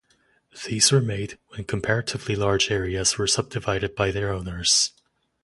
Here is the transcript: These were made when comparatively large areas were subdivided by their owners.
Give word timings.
These 0.65 0.91
were 0.91 0.99
made 0.99 1.37
when 1.49 1.63
comparatively 1.65 2.35
large 2.35 2.71
areas 2.71 3.19
were 3.19 3.27
subdivided 3.27 3.93
by 3.93 4.09
their 4.09 4.33
owners. 4.33 4.93